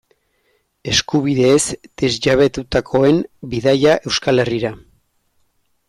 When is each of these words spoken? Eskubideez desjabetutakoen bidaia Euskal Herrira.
Eskubideez 0.91 1.67
desjabetutakoen 2.03 3.23
bidaia 3.53 3.95
Euskal 4.01 4.45
Herrira. 4.47 4.77